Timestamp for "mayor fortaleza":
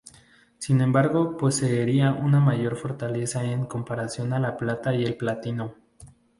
2.39-3.43